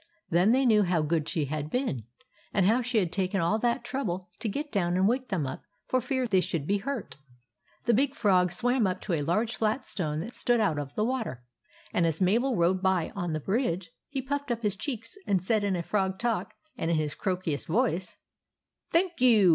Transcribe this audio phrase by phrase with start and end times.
[0.31, 2.05] Then they knew how good she had been,
[2.51, 5.61] and how she had taken all that trouble to get down and wake them up
[5.85, 7.17] for fear they should be hurt.
[7.85, 11.05] The Big Frog swam up to a large flat stone that stood out of the
[11.05, 11.43] water,
[11.93, 15.63] and as Mabel rode by on the bridge, he puffed up his cheeks and said
[15.63, 18.17] in frog talk and in his croakiest voice
[18.91, 19.49] —"Thank you